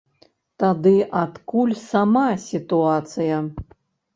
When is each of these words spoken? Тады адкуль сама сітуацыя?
Тады 0.61 0.93
адкуль 1.23 1.75
сама 1.91 2.25
сітуацыя? 2.49 3.35